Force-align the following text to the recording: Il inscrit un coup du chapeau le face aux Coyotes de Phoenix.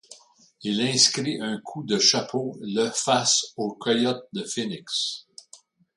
Il 0.63 0.81
inscrit 0.81 1.39
un 1.41 1.59
coup 1.59 1.83
du 1.83 1.99
chapeau 1.99 2.57
le 2.61 2.89
face 2.89 3.53
aux 3.55 3.75
Coyotes 3.75 4.27
de 4.33 4.41
Phoenix. 4.43 5.27